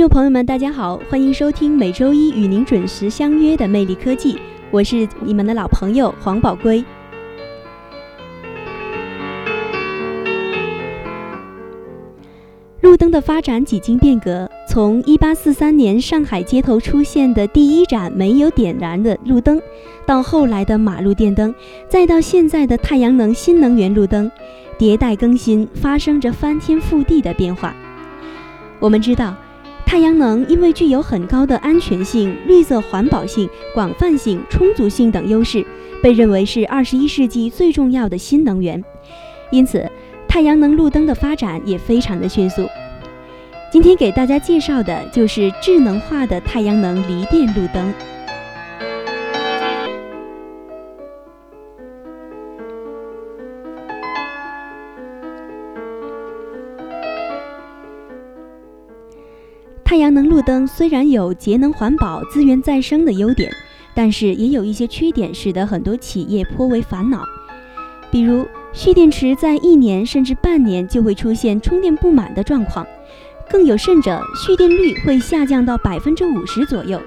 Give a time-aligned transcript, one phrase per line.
[0.00, 4.38] 众朋友们，大家好，欢迎收听每周一与您准时相约的魅力科技，
[4.70, 6.82] 我是你们的老朋友黄宝龟。
[12.80, 19.60] 路灯的发展几经变革，从1843年上海街头出现的第一盏没有点燃的路灯，
[20.06, 21.54] 到后来的马路电灯，
[21.90, 24.32] 再到现在的太阳能新能源路灯，
[24.78, 27.76] 迭代更新，发生着翻天覆地的变化。
[28.78, 29.36] 我们知道。
[29.90, 35.66] 太阳能因为具有很高的安全性、绿色环保性、广泛性、充足性等优势，
[36.00, 38.80] 被认为是二十一世纪最重要的新能源。
[39.50, 39.84] 因此，
[40.28, 42.68] 太阳能路灯的发展也非常的迅速。
[43.72, 47.92] 今天给大家介绍的就是智能化的太阳能离电路灯。
[59.90, 63.52] 太阳能路灯虽然有节能环保、资源再生的优点，
[63.92, 67.24] 但是也有一些缺点，使得很多企业颇为烦恼。
[68.08, 72.86] 比如，蓄电池在一年甚至半年就会出现充电不满的状况，
[73.50, 77.02] 更有甚者，蓄电率会下降到百分之五十左右。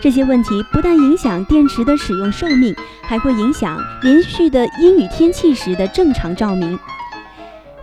[0.00, 6.78] 这些问题不但影响电池的使用寿命，还会影响连续的阴雨天气时的正常照明。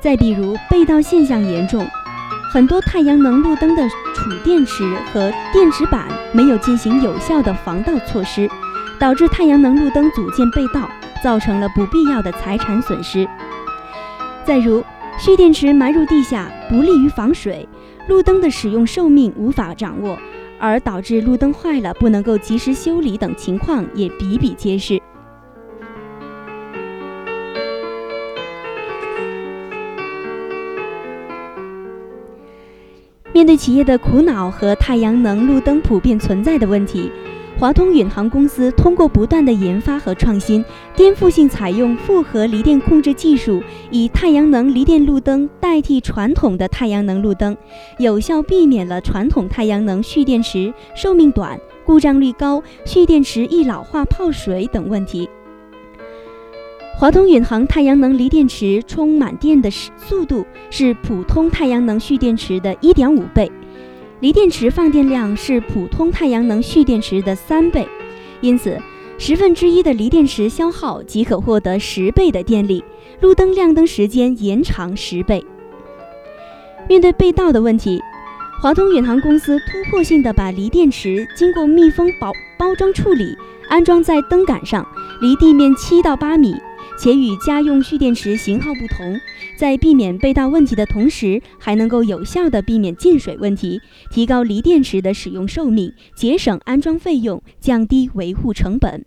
[0.01, 1.85] 再比如，被盗现象严重。
[2.51, 4.83] 很多太阳能路灯的储电池
[5.13, 8.49] 和电池板没有进行有效的防盗措施，
[8.99, 10.89] 导致太阳能路灯组件被盗，
[11.23, 13.29] 造成了不必要的财产损失。
[14.43, 14.83] 再如，
[15.19, 17.69] 蓄电池埋入地下不利于防水，
[18.07, 20.17] 路灯的使用寿命无法掌握，
[20.59, 24.99] 而导致路灯坏了不能够及时修理等情况也比比皆是。
[33.39, 37.09] 面对企业的苦恼和太阳能路灯普遍存在的问题，
[37.57, 40.61] 华通远航公司通过不断的研发和创新，
[40.93, 47.55] 颠覆性采用复合离电控制技术，以太阳能离电路灯代替传统的太阳能路灯，
[47.97, 55.29] 有效避免了传统太阳能蓄电池寿命短、故障率高、蓄电池易老化泡水等问题。
[56.99, 63.49] 华通远航太阳能锂电池充满电的速度是普通太阳能蓄电池的一点五倍，
[64.19, 67.87] 锂电池放电量是普通太阳能蓄电池的三倍，
[68.41, 68.77] 因此
[69.17, 72.83] 十分之一的锂电池消耗即可获得十倍的电力，
[73.21, 75.45] 路灯亮灯时间延长十倍。
[76.89, 78.01] 面对被盗的问题，
[78.61, 83.37] 华通远航公司突破性的把锂电池经过密封包包装处理，
[83.69, 84.85] 安装在灯杆上，
[85.21, 86.53] 离地面七到八米。
[86.99, 89.17] 且与家用蓄电池型号不同，
[89.57, 93.79] 在避免被盗问题的同时，还能够有效地避免进水问题，
[94.11, 99.05] 提高锂电池的使用寿命，节省安装费用，降低维护成本。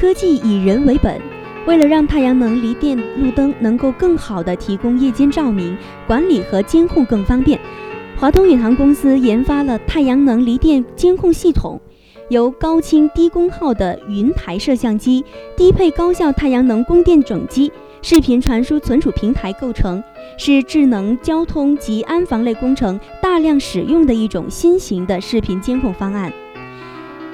[0.00, 1.20] 科技以人为本，
[1.66, 7.60] 为了让太阳能锂电路灯能够更好地提供夜间照明，管理和监控更方便，
[8.16, 11.78] 华通宇航公司研发了太阳能锂电监控系统，
[12.30, 15.22] 由高清低功耗的云台摄像机、
[15.54, 17.70] 低配高效太阳能供电整机、
[18.00, 20.02] 视频传输存储平台构成，
[20.38, 26.32] 是智能交通及安防类工程大量使用的一种新型的视频监控方案。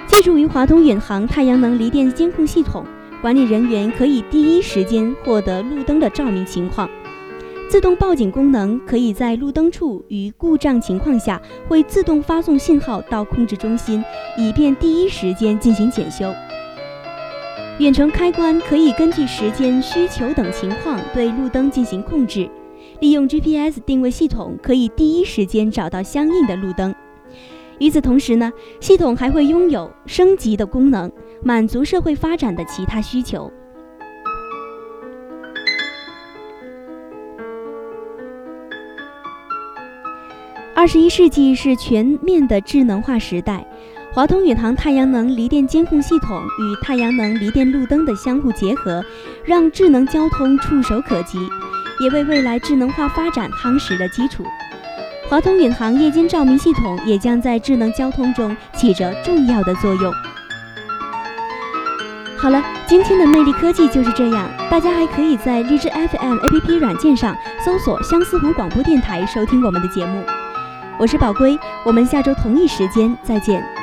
[0.07, 2.85] 借助于华通远航太阳能离电监控系统，
[3.21, 6.89] 管理人员可以第一时间获得路灯的照明情况。
[7.69, 14.03] 自动报警功能可以在路灯处与故障情况下，会自动发送信号到控制中心，
[14.39, 16.33] 以便第一时间进行检修。
[17.79, 22.49] 远程开关可以根据时间需求等情况对路灯进行控制。
[23.01, 26.95] 利用 GPS 定位系统，可以第一时间找到相应的路灯。
[27.79, 31.11] 与此同时呢，系统还会拥有升级的功能，
[31.43, 33.53] 满足社会发展的其他需求。
[40.75, 43.67] 二十一世纪是全面的智能化时代，
[44.13, 49.03] 华通远航太阳能离电监控系统与太阳能离电路灯的相互结合，
[49.45, 51.39] 让智能交通触手可及，
[52.01, 54.45] 也为未来智能化发展夯实了基础。
[55.29, 60.13] 华通远航夜间照明系统也将在智能交通中起着重要的作用。
[62.39, 64.49] 好了，今天的魅力科技就是这样。
[64.71, 70.23] 大家还可以在荔枝 FM APP 软件上搜索相思湖广播电台收听我们的节目。
[70.97, 73.76] 我是宝龟，我们下周同一时间再见。